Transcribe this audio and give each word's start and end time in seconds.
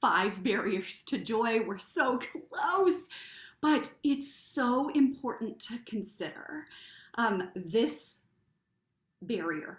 five 0.00 0.42
barriers 0.42 1.02
to 1.04 1.18
joy. 1.18 1.60
We're 1.66 1.78
so 1.78 2.18
close, 2.52 3.08
but 3.60 3.92
it's 4.02 4.32
so 4.32 4.88
important 4.90 5.60
to 5.60 5.78
consider 5.84 6.66
um, 7.16 7.50
this 7.54 8.20
barrier. 9.22 9.78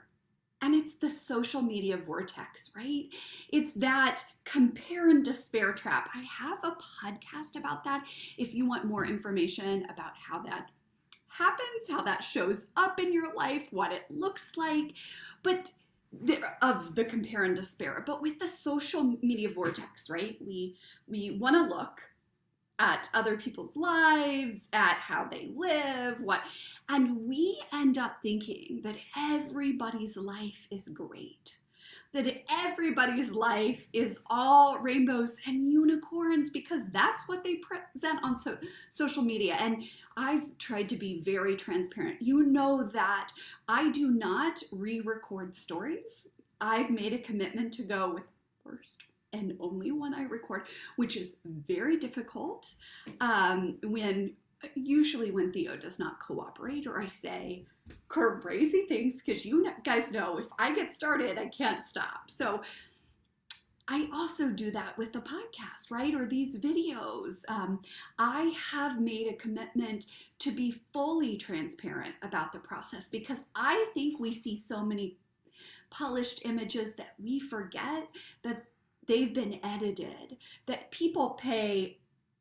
And 0.64 0.76
it's 0.76 0.96
the 0.96 1.10
social 1.10 1.64
media 1.64 1.98
vortex, 1.98 2.72
right? 2.76 3.06
It's 3.52 3.74
that 3.74 4.24
compare 4.44 5.10
and 5.10 5.26
despair 5.26 5.74
trap. 5.74 6.10
I 6.14 6.22
have 6.22 6.60
a 6.64 6.76
podcast 6.76 7.58
about 7.58 7.84
that 7.86 8.06
if 8.38 8.54
you 8.54 8.68
want 8.68 8.86
more 8.86 9.04
information 9.04 9.88
about 9.92 10.12
how 10.16 10.40
that 10.44 10.70
happens, 11.30 11.90
how 11.90 12.04
that 12.04 12.24
shows 12.24 12.68
up 12.78 13.00
in 13.00 13.12
your 13.12 13.34
life, 13.34 13.70
what 13.72 13.92
it 13.92 14.04
looks 14.12 14.56
like. 14.56 14.94
But 15.42 15.72
of 16.62 16.96
the 16.96 17.06
compare 17.06 17.44
and 17.44 17.56
despair. 17.56 18.04
But 18.06 18.22
with 18.22 18.40
the 18.40 18.48
social 18.48 19.18
media 19.22 19.50
vortex 19.50 20.10
right? 20.10 20.38
We 20.46 20.78
we 21.08 21.32
want 21.32 21.56
to 21.56 21.76
look 21.76 22.02
at 22.80 23.10
other 23.14 23.38
people's 23.38 23.76
lives 23.76 24.68
at 24.74 24.96
how 24.96 25.24
they 25.26 25.52
live 25.56 26.20
what 26.20 26.42
and 26.90 27.28
we 27.28 27.62
end 27.72 27.98
up 28.00 28.18
thinking 28.24 28.82
that 28.84 28.98
everybody's 29.16 30.18
life 30.18 30.68
is 30.72 30.88
great 30.88 31.58
that 32.14 32.44
everybody's 32.50 33.32
life 33.32 33.88
is 33.94 34.22
all 34.30 34.80
rainbows 34.80 35.38
and 35.48 35.72
unicorns 35.72 36.50
because 36.50 36.82
that's 36.92 37.28
what 37.28 37.44
they 37.44 37.56
present 37.56 38.20
on 38.24 38.38
so, 38.38 38.58
social 38.90 39.24
media. 39.24 39.56
And 39.60 39.86
I've 40.18 40.58
tried 40.58 40.90
to 40.90 40.96
be 40.96 41.22
very 41.22 41.56
transparent. 41.56 42.22
You 42.22 42.44
know 42.44 42.84
that 42.84 43.30
I 43.68 43.92
do 43.92 44.12
not 44.12 44.62
re 44.72 45.00
record 45.00 45.56
stories. 45.56 46.28
I've 46.60 46.90
made 46.90 47.14
a 47.14 47.18
commitment 47.18 47.74
to 47.74 47.84
go 47.84 48.14
with 48.14 48.24
first 48.64 49.06
and 49.34 49.56
only 49.60 49.92
one 49.92 50.14
I 50.14 50.24
record, 50.24 50.68
which 50.98 51.16
is 51.16 51.38
very 51.46 51.98
difficult 51.98 52.74
um, 53.22 53.78
when 53.84 54.34
usually 54.76 55.32
when 55.32 55.52
Theo 55.52 55.76
does 55.76 56.00
not 56.00 56.20
cooperate 56.20 56.88
or 56.88 57.00
I 57.00 57.08
say 57.08 57.66
crazy 58.08 58.86
things, 58.88 59.22
because 59.26 59.46
you 59.46 59.72
guys 59.84 60.12
know 60.12 60.38
if 60.38 60.48
I 60.60 60.76
get 60.76 60.94
started, 60.94 61.38
I 61.38 61.48
can't 61.48 61.86
stop. 61.86 62.30
So 62.30 62.62
I 63.88 64.08
also 64.14 64.50
do 64.50 64.72
that 64.72 64.98
with 64.98 65.12
the 65.12 65.20
podcast, 65.20 65.92
right? 65.92 66.14
Or 66.14 66.26
these 66.26 66.58
videos. 66.58 67.44
Um, 67.50 67.82
I 68.18 68.54
have 68.72 69.02
made 69.02 69.28
a 69.28 69.36
commitment 69.36 70.06
to 70.40 70.52
be 70.52 70.82
fully 70.94 71.36
transparent 71.36 72.16
about 72.22 72.54
the 72.54 72.60
process 72.60 73.10
because 73.10 73.46
I 73.56 73.88
think 73.94 74.20
we 74.20 74.32
see 74.32 74.56
so 74.56 74.86
many 74.86 75.18
polished 75.90 76.46
images 76.46 76.96
that 76.96 77.16
we 77.22 77.40
forget 77.40 78.08
that 78.44 78.66
they've 79.08 79.34
been 79.34 79.60
edited, 79.64 80.38
that 80.68 80.92
people 80.92 81.32
pay 81.32 81.98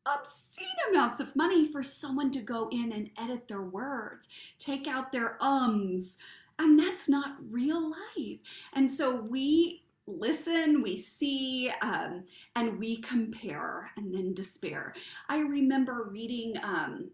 obscene 0.06 0.66
amounts 0.90 1.20
of 1.20 1.36
money 1.36 1.70
for 1.70 1.82
someone 1.82 2.30
to 2.30 2.40
go 2.40 2.68
in 2.70 2.92
and 2.92 3.10
edit 3.18 3.48
their 3.48 3.60
words, 3.62 4.28
take 4.58 4.86
out 4.86 5.12
their 5.12 5.36
ums, 5.42 6.16
and 6.58 6.78
that's 6.78 7.08
not 7.08 7.36
real 7.50 7.90
life. 7.90 8.38
And 8.72 8.90
so 8.90 9.16
we 9.16 9.84
listen, 10.06 10.82
we 10.82 10.96
see, 10.96 11.70
um, 11.82 12.24
and 12.56 12.78
we 12.78 12.96
compare 12.98 13.90
and 13.96 14.14
then 14.14 14.34
despair. 14.34 14.94
I 15.28 15.38
remember 15.38 16.08
reading 16.10 16.56
um, 16.62 17.10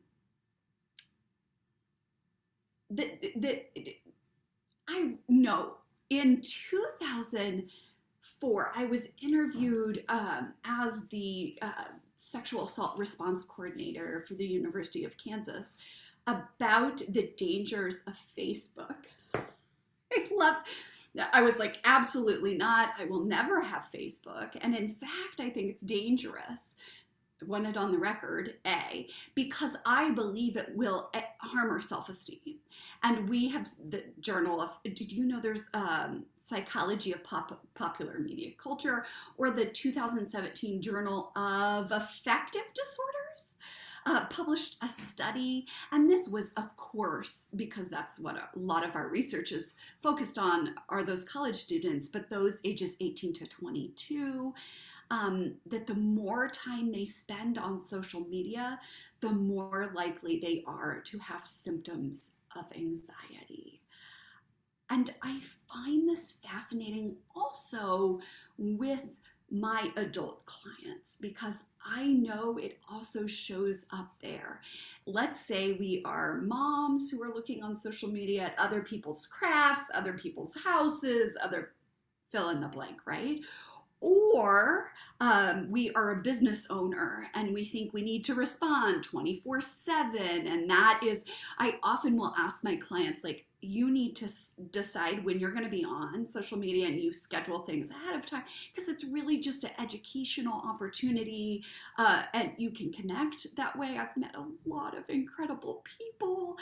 that, 2.91 3.23
that 3.37 3.71
I 4.89 5.15
know 5.29 5.75
in 6.11 6.41
2004, 6.41 8.73
I 8.75 8.85
was 8.87 9.09
interviewed 9.23 10.05
um, 10.09 10.55
as 10.65 11.07
the 11.09 11.59
uh, 11.61 11.85
sexual 12.19 12.65
assault 12.65 12.99
response 12.99 13.45
coordinator 13.45 14.25
for 14.27 14.35
the 14.35 14.47
University 14.47 15.05
of 15.05 15.17
Kansas 15.19 15.77
about 16.27 16.99
the 17.09 17.31
dangers 17.37 18.03
of 18.07 18.19
Facebook. 18.37 19.07
I 19.35 20.29
love 20.33 20.57
I 21.33 21.43
was 21.43 21.59
like, 21.59 21.79
absolutely 21.85 22.57
not. 22.57 22.91
I 22.99 23.05
will 23.05 23.25
never 23.25 23.63
have 23.63 23.89
Facebook. 23.95 24.51
And 24.61 24.75
in 24.75 24.89
fact, 24.89 25.41
I 25.41 25.51
think 25.51 25.71
it's 25.71 25.83
dangerous. 25.83 26.77
Want 27.45 27.67
it 27.67 27.77
on 27.77 27.93
the 27.93 27.99
record, 27.99 28.55
A, 28.67 29.09
because 29.35 29.77
I 29.85 30.11
believe 30.11 30.57
it 30.57 30.75
will 30.75 31.11
eh, 31.13 31.21
harm 31.39 31.71
our 31.71 31.83
self 31.83 32.09
esteem. 32.09 32.57
And 33.03 33.29
we 33.29 33.49
have 33.51 33.69
the 33.91 34.05
Journal 34.21 34.61
of, 34.61 34.79
did 34.83 35.13
you 35.13 35.27
know 35.27 35.41
there's 35.41 35.69
um, 35.75 36.25
Psychology 36.37 37.13
of 37.13 37.23
Pop- 37.23 37.65
Popular 37.75 38.19
Media 38.19 38.53
Culture 38.57 39.05
or 39.37 39.51
the 39.51 39.67
2017 39.67 40.81
Journal 40.81 41.33
of 41.37 41.93
Affective 41.93 42.65
Disorders? 42.75 43.57
Uh, 44.09 44.25
published 44.27 44.77
a 44.83 44.89
study, 44.89 45.67
and 45.91 46.09
this 46.09 46.29
was, 46.29 46.53
of 46.53 46.77
course, 46.77 47.49
because 47.57 47.89
that's 47.89 48.21
what 48.21 48.37
a 48.37 48.49
lot 48.55 48.85
of 48.89 48.95
our 48.95 49.09
research 49.09 49.51
is 49.51 49.75
focused 50.01 50.39
on 50.39 50.77
are 50.89 51.03
those 51.03 51.25
college 51.25 51.57
students, 51.57 52.09
but 52.09 52.31
those 52.31 52.61
ages 52.63 52.97
18 53.01 53.33
to 53.33 53.47
22. 53.49 54.55
Um, 55.09 55.55
that 55.67 55.87
the 55.87 55.95
more 55.95 56.49
time 56.49 56.91
they 56.91 57.05
spend 57.05 57.59
on 57.59 57.81
social 57.81 58.23
media, 58.23 58.81
the 59.21 59.31
more 59.31 59.93
likely 59.95 60.41
they 60.41 60.65
are 60.67 61.01
to 61.03 61.19
have 61.19 61.47
symptoms 61.47 62.33
of 62.57 62.65
anxiety. 62.75 63.81
And 64.91 65.13
I 65.23 65.41
find 65.73 66.09
this 66.09 66.39
fascinating 66.43 67.17
also 67.35 68.21
with 68.59 69.07
my 69.51 69.91
adult 69.97 70.45
clients 70.47 71.17
because 71.17 71.65
I 71.85 72.07
know 72.07 72.59
it 72.59 72.79
also 72.91 73.27
shows 73.27 73.87
up 73.93 74.15
there. 74.21 74.61
Let's 75.07 75.41
say 75.41 75.73
we 75.73 76.03
are 76.05 76.41
moms 76.41 77.11
who 77.11 77.23
are 77.23 77.33
looking 77.33 77.63
on 77.63 77.77
social 77.77 78.09
media 78.09 78.43
at 78.43 78.59
other 78.59 78.81
people's 78.81 79.27
crafts, 79.27 79.91
other 79.95 80.15
people's 80.15 80.57
houses, 80.65 81.37
other 81.41 81.73
fill 82.31 82.51
in 82.51 82.61
the 82.61 82.67
blank, 82.67 82.99
right? 83.07 83.41
Or 84.01 84.91
um, 85.21 85.71
we 85.71 85.91
are 85.93 86.11
a 86.11 86.23
business 86.23 86.67
owner 86.69 87.29
and 87.35 87.55
we 87.55 87.65
think 87.65 87.93
we 87.93 88.03
need 88.03 88.25
to 88.25 88.35
respond 88.35 89.03
24 89.03 89.61
7. 89.61 90.47
And 90.47 90.69
that 90.69 91.01
is, 91.03 91.25
I 91.59 91.79
often 91.83 92.17
will 92.17 92.35
ask 92.39 92.63
my 92.63 92.77
clients, 92.77 93.25
like, 93.25 93.47
you 93.63 93.91
need 93.91 94.15
to 94.15 94.29
decide 94.71 95.25
when 95.25 95.41
you're 95.41 95.51
going 95.51 95.65
to 95.65 95.71
be 95.71 95.85
on 95.85 96.27
social 96.27 96.59
media 96.59 96.87
and 96.87 97.01
you 97.01 97.13
schedule 97.13 97.61
things 97.61 97.91
ahead 97.91 98.15
of 98.15 98.27
time 98.27 98.45
because 98.73 98.89
it's 98.89 99.05
really 99.05 99.41
just 99.41 99.65
an 99.65 99.71
educational 99.79 100.61
opportunity 100.65 101.65
uh, 101.99 102.23
and 102.33 102.53
you 102.59 102.71
can 102.71 102.93
connect 102.93 103.57
that 103.57 103.77
way. 103.77 103.99
I've 103.99 104.17
met 104.17 104.35
a 104.37 104.45
lot 104.69 104.97
of 104.97 105.05
incredible 105.09 105.83
people, 105.99 106.57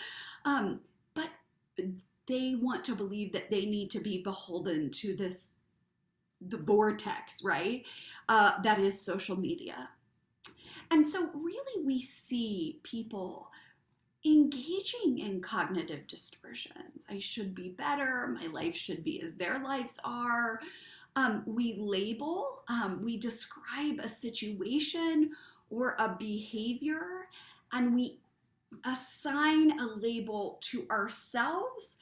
um, 0.44 0.80
but 1.14 1.28
they 2.26 2.54
want 2.54 2.84
to 2.84 2.94
believe 2.94 3.32
that 3.32 3.50
they 3.50 3.66
need 3.66 3.90
to 3.90 4.00
be 4.00 4.22
beholden 4.22 4.90
to 4.92 5.14
this 5.14 5.50
the 6.48 6.56
vortex, 6.56 7.42
right? 7.42 7.84
Uh, 8.28 8.60
that 8.62 8.78
is 8.78 9.00
social 9.00 9.36
media. 9.36 9.88
And 10.90 11.06
so, 11.06 11.30
really, 11.34 11.84
we 11.84 12.00
see 12.00 12.80
people 12.82 13.50
engaging 14.24 15.18
in 15.18 15.40
cognitive 15.40 16.06
distortions. 16.06 17.04
I 17.10 17.18
should 17.18 17.54
be 17.54 17.70
better. 17.70 18.26
My 18.28 18.46
life 18.46 18.74
should 18.74 19.04
be 19.04 19.20
as 19.20 19.34
their 19.34 19.62
lives 19.62 20.00
are. 20.04 20.60
Um, 21.16 21.42
we 21.46 21.76
label, 21.78 22.64
um, 22.68 23.00
we 23.02 23.16
describe 23.16 24.00
a 24.00 24.08
situation 24.08 25.30
or 25.70 25.94
a 25.98 26.16
behavior, 26.18 27.28
and 27.72 27.94
we 27.94 28.18
assign 28.84 29.78
a 29.78 29.86
label 29.86 30.58
to 30.62 30.86
ourselves 30.90 31.98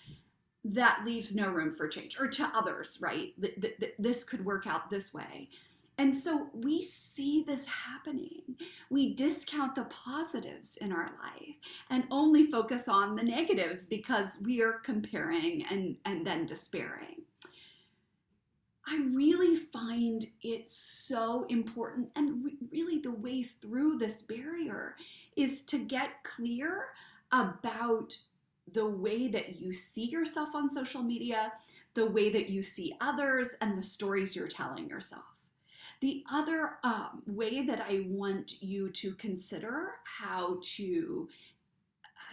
that 0.65 1.03
leaves 1.05 1.35
no 1.35 1.49
room 1.49 1.75
for 1.75 1.89
change 1.89 2.19
or 2.21 2.29
to 2.29 2.51
others, 2.55 2.99
right? 3.01 3.33
That, 3.39 3.95
this 3.99 4.25
could 4.25 4.45
work 4.45 4.67
out 4.67 4.91
this 4.91 5.13
way. 5.13 5.49
And 5.99 6.15
so 6.15 6.49
we 6.55 6.83
see 6.83 7.45
this 7.47 7.67
happening. 7.67 8.43
We 8.89 9.15
discount 9.15 9.75
the 9.75 9.85
positives 9.85 10.79
in 10.81 10.91
our 10.93 11.11
life 11.23 11.57
and 11.91 12.05
only 12.11 12.47
focus 12.47 12.89
on 12.89 13.15
the 13.15 13.23
negatives 13.23 13.87
because 13.87 14.39
we 14.43 14.63
are 14.63 14.81
comparing 14.85 15.65
and, 15.67 15.97
and 16.05 16.27
then 16.27 16.47
despairing. 16.47 17.23
I 18.87 18.97
really 19.13 19.55
find 19.55 20.27
it 20.43 20.69
so 20.69 21.47
important, 21.49 22.09
and 22.17 22.45
re- 22.45 22.59
really 22.73 22.99
the 22.99 23.13
way 23.13 23.45
through 23.45 23.99
this 23.99 24.23
barrier 24.23 24.97
is 25.37 25.63
to 25.63 25.79
get 25.79 26.25
clear 26.25 26.87
about 27.31 28.17
the 28.73 28.87
way 28.87 29.29
that 29.29 29.61
you 29.61 29.73
see 29.73 30.05
yourself 30.05 30.55
on 30.55 30.71
social 30.71 31.03
media, 31.03 31.53
the 31.95 32.07
way 32.07 32.31
that 32.31 32.49
you 32.49 32.63
see 32.63 32.95
others, 33.01 33.55
and 33.61 33.77
the 33.77 33.83
stories 33.83 34.35
you're 34.35 34.49
telling 34.49 34.89
yourself. 34.89 35.25
The 36.01 36.25
other 36.33 36.79
um, 36.83 37.23
way 37.27 37.65
that 37.67 37.81
I 37.81 38.05
want 38.09 38.61
you 38.61 38.91
to 38.91 39.15
consider 39.15 39.93
how 40.05 40.59
to 40.77 41.29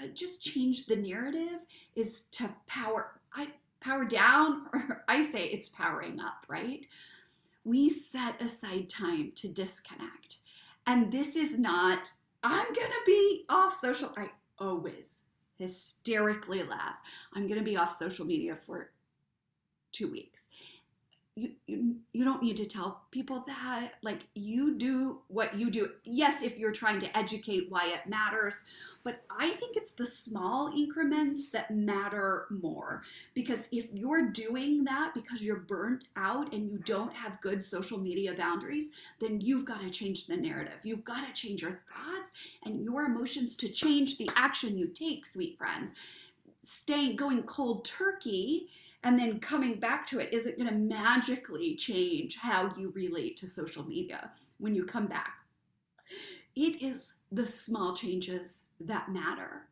uh, 0.02 0.08
just 0.14 0.42
change 0.42 0.86
the 0.86 0.96
narrative 0.96 1.66
is 1.96 2.22
to 2.32 2.50
power 2.66 3.20
I 3.34 3.50
power 3.80 4.06
down 4.06 4.66
or 4.74 5.04
I 5.08 5.22
say 5.22 5.46
it's 5.46 5.70
powering 5.70 6.20
up, 6.20 6.46
right? 6.48 6.86
We 7.64 7.90
set 7.90 8.42
aside 8.42 8.90
time 8.90 9.34
to 9.36 9.48
disconnect. 9.48 10.38
And 10.88 11.12
this 11.12 11.36
is 11.36 11.60
not 11.60 12.12
I'm 12.42 12.74
going 12.74 12.88
to 12.88 13.04
be 13.06 13.46
off 13.50 13.76
social 13.76 14.14
I 14.18 14.32
always 14.58 15.19
hysterically 15.60 16.64
laugh. 16.64 16.96
I'm 17.34 17.48
going 17.48 17.60
to 17.60 17.66
be 17.66 17.78
off 17.78 17.94
social 17.94 18.26
media 18.26 18.56
for 18.56 18.90
2 19.92 20.10
weeks 20.10 20.48
you, 21.40 21.52
you 21.68 21.96
you 22.12 22.26
don't 22.26 22.44
need 22.44 22.58
to 22.58 22.66
tell 22.66 23.04
people 23.12 23.44
that 23.48 23.94
like 24.02 24.28
you 24.36 24.78
do 24.78 25.20
what 25.28 25.58
you 25.58 25.70
do. 25.72 25.90
Yes 26.04 26.42
if 26.42 26.58
you're 26.58 26.72
trying 26.72 27.00
to 27.00 27.18
educate 27.18 27.68
why 27.70 27.88
it 27.88 28.10
matters 28.10 28.64
but 29.04 29.24
i 29.40 29.50
think 29.52 29.78
it's 29.78 29.92
the 29.92 30.06
small 30.06 30.72
increments 30.76 31.50
that 31.52 31.72
matter 31.72 32.46
more. 32.50 33.04
Because 33.34 33.70
if 33.72 33.88
you're 33.94 34.30
doing 34.30 34.84
that 34.84 35.14
because 35.14 35.42
you're 35.42 35.58
burnt 35.58 36.06
out 36.16 36.54
and 36.54 36.70
you 36.70 36.80
don't 36.80 37.14
have 37.14 37.42
good 37.42 37.64
social 37.64 38.00
media 38.00 38.34
boundaries 38.34 38.92
then 39.20 39.40
you've 39.40 39.66
got 39.66 39.82
to 39.82 39.90
change 39.90 40.28
the 40.28 40.36
narrative. 40.38 40.80
You've 40.84 41.06
got 41.06 41.26
to 41.26 41.34
change 41.34 41.62
your 41.62 41.80
thoughts 41.90 42.32
and 42.66 42.84
your 42.84 43.06
emotions 43.06 43.56
to 43.58 43.70
change 43.70 44.18
the 44.18 44.30
action 44.36 44.78
you 44.78 44.88
take 44.88 45.26
sweet 45.26 45.58
friends. 45.58 45.92
Staying 46.64 47.16
going 47.16 47.44
cold 47.44 47.86
turkey 47.86 48.70
and 49.04 49.18
then 49.18 49.40
coming 49.40 49.80
back 49.80 50.06
to 50.08 50.20
it 50.20 50.34
isn't 50.34 50.58
going 50.58 50.70
to 50.70 50.76
magically 50.76 51.76
change 51.76 52.38
how 52.38 52.72
you 52.78 52.92
relate 52.92 53.38
to 53.38 53.48
social 53.48 53.86
media 53.86 54.32
when 54.58 54.76
you 54.76 54.86
come 54.86 55.08
back. 55.08 55.36
It 56.56 56.82
is 56.82 57.14
the 57.32 57.46
small 57.46 57.96
changes 57.96 58.64
that 58.82 59.12
matter. 59.12 59.68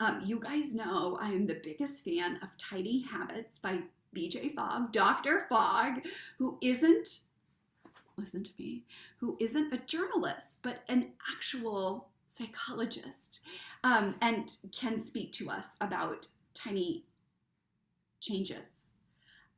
Um, 0.00 0.20
you 0.24 0.40
guys 0.40 0.74
know 0.74 1.16
I 1.20 1.28
am 1.28 1.46
the 1.46 1.60
biggest 1.62 2.04
fan 2.04 2.40
of 2.42 2.56
Tiny 2.56 3.02
Habits 3.02 3.58
by 3.58 3.80
BJ 4.16 4.52
Fogg, 4.54 4.92
Dr. 4.92 5.46
Fogg, 5.48 6.04
who 6.38 6.58
isn't, 6.60 7.20
listen 8.16 8.42
to 8.42 8.50
me, 8.58 8.84
who 9.18 9.36
isn't 9.40 9.72
a 9.72 9.78
journalist, 9.78 10.58
but 10.62 10.82
an 10.88 11.12
actual 11.32 12.08
psychologist 12.26 13.40
um, 13.84 14.16
and 14.20 14.56
can 14.72 14.98
speak 14.98 15.32
to 15.32 15.50
us 15.50 15.76
about 15.80 16.26
tiny 16.54 17.04
changes 18.22 18.92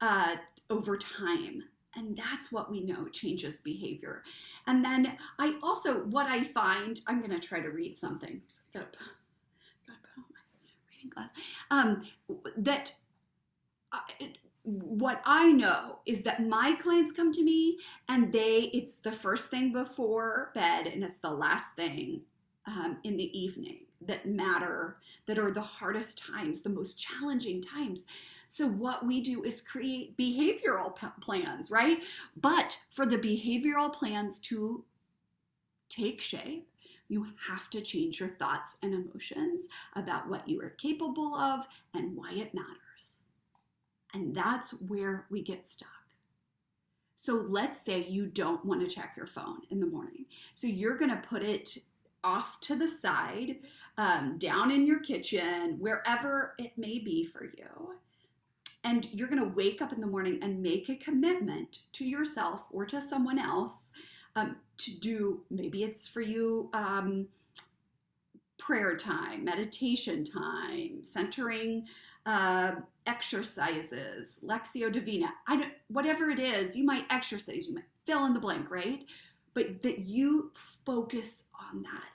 uh, 0.00 0.36
over 0.70 0.96
time. 0.96 1.62
And 1.96 2.16
that's 2.16 2.50
what 2.50 2.72
we 2.72 2.80
know 2.80 3.06
changes 3.08 3.60
behavior. 3.60 4.24
And 4.66 4.84
then 4.84 5.16
I 5.38 5.56
also, 5.62 6.04
what 6.06 6.26
I 6.26 6.42
find, 6.42 7.00
I'm 7.06 7.20
going 7.20 7.38
to 7.38 7.46
try 7.46 7.60
to 7.60 7.68
read 7.68 7.96
something. 7.96 8.40
Gotta, 8.72 8.86
gotta 9.86 9.98
put 10.02 10.18
on 10.18 10.24
my 10.32 10.40
reading 10.90 11.10
glass. 11.14 11.30
Um, 11.70 12.02
that 12.56 12.92
I, 13.92 14.00
what 14.64 15.22
I 15.24 15.52
know 15.52 15.98
is 16.04 16.22
that 16.22 16.44
my 16.44 16.74
clients 16.82 17.12
come 17.12 17.30
to 17.32 17.44
me 17.44 17.78
and 18.08 18.32
they, 18.32 18.70
it's 18.72 18.96
the 18.96 19.12
first 19.12 19.48
thing 19.50 19.72
before 19.72 20.50
bed 20.54 20.88
and 20.88 21.04
it's 21.04 21.18
the 21.18 21.30
last 21.30 21.76
thing 21.76 22.22
um, 22.66 22.96
in 23.04 23.16
the 23.16 23.38
evening 23.38 23.80
that 24.06 24.26
matter, 24.26 24.98
that 25.26 25.38
are 25.38 25.50
the 25.50 25.60
hardest 25.60 26.18
times, 26.18 26.60
the 26.62 26.70
most 26.70 26.98
challenging 26.98 27.62
times. 27.62 28.06
So, 28.48 28.68
what 28.68 29.04
we 29.06 29.20
do 29.20 29.42
is 29.42 29.60
create 29.60 30.16
behavioral 30.16 30.94
p- 30.94 31.06
plans, 31.20 31.70
right? 31.70 32.02
But 32.36 32.78
for 32.90 33.06
the 33.06 33.18
behavioral 33.18 33.92
plans 33.92 34.38
to 34.40 34.84
take 35.88 36.20
shape, 36.20 36.68
you 37.08 37.26
have 37.48 37.68
to 37.70 37.80
change 37.80 38.20
your 38.20 38.28
thoughts 38.28 38.76
and 38.82 38.94
emotions 38.94 39.66
about 39.94 40.28
what 40.28 40.48
you 40.48 40.60
are 40.62 40.70
capable 40.70 41.34
of 41.34 41.66
and 41.92 42.16
why 42.16 42.32
it 42.32 42.54
matters. 42.54 43.20
And 44.12 44.34
that's 44.34 44.80
where 44.82 45.26
we 45.30 45.42
get 45.42 45.66
stuck. 45.66 45.88
So 47.16 47.34
let's 47.34 47.80
say 47.80 48.06
you 48.08 48.26
don't 48.26 48.64
want 48.64 48.80
to 48.80 48.94
check 48.94 49.14
your 49.16 49.26
phone 49.26 49.60
in 49.70 49.80
the 49.80 49.86
morning. 49.86 50.26
So 50.54 50.66
you're 50.66 50.98
going 50.98 51.10
to 51.10 51.28
put 51.28 51.42
it 51.42 51.78
off 52.22 52.60
to 52.60 52.74
the 52.74 52.88
side, 52.88 53.56
um, 53.98 54.38
down 54.38 54.70
in 54.70 54.86
your 54.86 55.00
kitchen, 55.00 55.76
wherever 55.78 56.54
it 56.58 56.76
may 56.76 56.98
be 56.98 57.24
for 57.24 57.44
you. 57.44 57.94
And 58.82 59.08
you're 59.12 59.28
going 59.28 59.42
to 59.42 59.54
wake 59.54 59.80
up 59.80 59.92
in 59.92 60.00
the 60.00 60.06
morning 60.06 60.38
and 60.42 60.62
make 60.62 60.88
a 60.88 60.96
commitment 60.96 61.80
to 61.92 62.04
yourself 62.04 62.64
or 62.70 62.84
to 62.86 63.00
someone 63.00 63.38
else 63.38 63.92
um, 64.36 64.56
to 64.78 65.00
do, 65.00 65.40
maybe 65.50 65.84
it's 65.84 66.06
for 66.06 66.20
you. 66.20 66.68
Um, 66.74 67.28
prayer 68.58 68.96
time, 68.96 69.44
meditation 69.44 70.24
time, 70.24 71.02
centering 71.02 71.86
uh, 72.24 72.72
exercises, 73.06 74.40
Lectio 74.42 74.90
Divina, 74.90 75.28
I 75.46 75.56
don't, 75.56 75.72
whatever 75.88 76.30
it 76.30 76.38
is, 76.38 76.74
you 76.74 76.84
might 76.84 77.04
exercise, 77.10 77.66
you 77.66 77.74
might 77.74 77.84
fill 78.06 78.24
in 78.24 78.32
the 78.32 78.40
blank, 78.40 78.70
right? 78.70 79.04
But 79.52 79.82
that 79.82 80.00
you 80.00 80.50
focus 80.54 81.44
on 81.70 81.82
that 81.82 82.08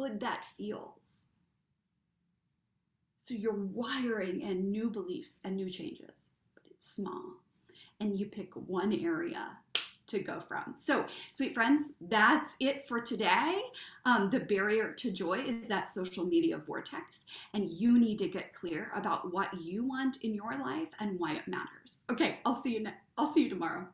good 0.00 0.20
that 0.20 0.44
feels. 0.44 1.26
So 3.18 3.34
you're 3.34 3.52
wiring 3.52 4.40
in 4.40 4.70
new 4.70 4.90
beliefs 4.90 5.40
and 5.44 5.56
new 5.56 5.68
changes, 5.68 6.30
but 6.54 6.64
it's 6.70 6.90
small. 6.90 7.22
And 8.00 8.18
you 8.18 8.26
pick 8.26 8.54
one 8.54 8.94
area 8.94 9.58
to 10.06 10.20
go 10.20 10.40
from. 10.40 10.74
So, 10.78 11.04
sweet 11.30 11.52
friends, 11.52 11.92
that's 12.00 12.56
it 12.60 12.82
for 12.82 12.98
today. 13.00 13.60
Um, 14.06 14.30
the 14.30 14.40
barrier 14.40 14.92
to 14.92 15.12
joy 15.12 15.40
is 15.40 15.68
that 15.68 15.86
social 15.86 16.24
media 16.24 16.56
vortex, 16.56 17.20
and 17.52 17.70
you 17.70 18.00
need 18.00 18.18
to 18.18 18.28
get 18.28 18.54
clear 18.54 18.90
about 18.96 19.32
what 19.32 19.60
you 19.60 19.86
want 19.86 20.24
in 20.24 20.34
your 20.34 20.58
life 20.58 20.88
and 20.98 21.20
why 21.20 21.34
it 21.34 21.46
matters. 21.46 22.00
Okay, 22.10 22.38
I'll 22.46 22.54
see 22.54 22.72
you. 22.74 22.82
Ne- 22.84 22.94
I'll 23.18 23.26
see 23.26 23.44
you 23.44 23.50
tomorrow. 23.50 23.86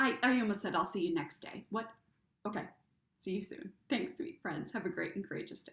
I, 0.00 0.16
I 0.22 0.40
almost 0.40 0.62
said 0.62 0.74
I'll 0.74 0.84
see 0.84 1.06
you 1.06 1.14
next 1.14 1.40
day. 1.40 1.66
What? 1.68 1.88
Okay, 2.46 2.64
see 3.24 3.36
you 3.36 3.42
soon. 3.42 3.72
Thanks, 3.88 4.16
sweet 4.16 4.40
friends. 4.42 4.70
Have 4.72 4.84
a 4.84 4.90
great 4.90 5.16
and 5.16 5.26
courageous 5.26 5.64
day. 5.64 5.72